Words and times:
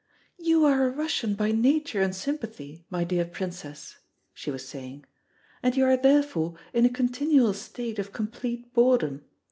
"You 0.39 0.65
are 0.65 0.87
a 0.87 0.89
Russian 0.89 1.35
by 1.35 1.51
nature 1.51 2.01
and 2.01 2.15
sympathy, 2.15 2.87
my 2.89 3.03
dear 3.03 3.23
Princess," 3.23 3.97
she 4.33 4.49
was 4.49 4.67
saying, 4.67 5.05
"and 5.61 5.77
you 5.77 5.85
are 5.85 5.95
therefore 5.95 6.55
in 6.73 6.85
a 6.87 6.89
continual 6.89 7.53
state 7.53 7.99
of 7.99 8.11
complete 8.11 8.73
boredom. 8.73 9.23